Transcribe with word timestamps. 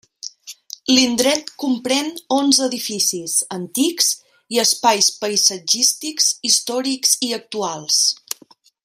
L'indret 0.91 1.51
comprèn 1.63 2.09
onze 2.37 2.63
edificis 2.69 3.35
antics 3.59 4.09
i 4.57 4.61
espais 4.67 5.11
paisatgístics 5.25 6.33
històrics 6.51 7.17
i 7.29 7.35
actuals. 7.43 8.05